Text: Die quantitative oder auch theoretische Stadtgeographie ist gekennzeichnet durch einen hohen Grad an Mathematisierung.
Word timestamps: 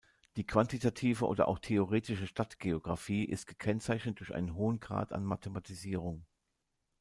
Die 0.35 0.47
quantitative 0.47 1.27
oder 1.27 1.47
auch 1.47 1.59
theoretische 1.59 2.25
Stadtgeographie 2.25 3.23
ist 3.23 3.45
gekennzeichnet 3.45 4.19
durch 4.19 4.33
einen 4.33 4.55
hohen 4.55 4.79
Grad 4.79 5.13
an 5.13 5.23
Mathematisierung. 5.23 6.25